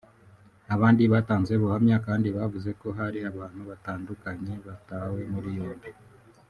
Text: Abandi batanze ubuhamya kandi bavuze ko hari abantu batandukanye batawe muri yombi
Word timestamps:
Abandi 0.75 1.01
batanze 1.13 1.51
ubuhamya 1.55 1.97
kandi 2.07 2.27
bavuze 2.37 2.69
ko 2.81 2.87
hari 2.99 3.19
abantu 3.31 3.61
batandukanye 3.69 4.53
batawe 4.67 5.19
muri 5.33 5.49
yombi 5.57 5.89